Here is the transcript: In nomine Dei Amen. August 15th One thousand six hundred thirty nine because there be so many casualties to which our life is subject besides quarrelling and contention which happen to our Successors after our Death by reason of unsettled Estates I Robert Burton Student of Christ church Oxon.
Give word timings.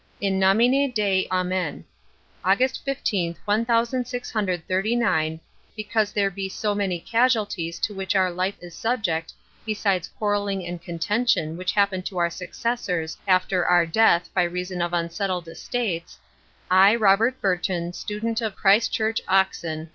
In 0.19 0.39
nomine 0.39 0.89
Dei 0.95 1.27
Amen. 1.31 1.85
August 2.43 2.83
15th 2.87 3.35
One 3.45 3.63
thousand 3.65 4.07
six 4.07 4.31
hundred 4.31 4.67
thirty 4.67 4.95
nine 4.95 5.39
because 5.75 6.11
there 6.11 6.31
be 6.31 6.49
so 6.49 6.73
many 6.73 6.99
casualties 6.99 7.77
to 7.81 7.93
which 7.93 8.15
our 8.15 8.31
life 8.31 8.55
is 8.61 8.73
subject 8.73 9.31
besides 9.63 10.09
quarrelling 10.17 10.65
and 10.65 10.81
contention 10.81 11.55
which 11.55 11.73
happen 11.73 12.01
to 12.01 12.17
our 12.17 12.31
Successors 12.31 13.15
after 13.27 13.63
our 13.63 13.85
Death 13.85 14.27
by 14.33 14.41
reason 14.41 14.81
of 14.81 14.91
unsettled 14.91 15.47
Estates 15.47 16.17
I 16.71 16.95
Robert 16.95 17.39
Burton 17.39 17.93
Student 17.93 18.41
of 18.41 18.55
Christ 18.55 18.91
church 18.91 19.21
Oxon. 19.27 19.89